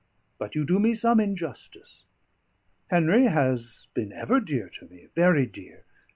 "But 0.39 0.55
you 0.55 0.65
do 0.65 0.79
me 0.79 0.95
some 0.95 1.19
injustice. 1.19 2.05
Henry 2.89 3.27
has 3.27 3.87
been 3.93 4.11
ever 4.11 4.39
dear 4.39 4.67
to 4.67 4.87
me, 4.87 5.09
very 5.13 5.45
dear. 5.45 5.85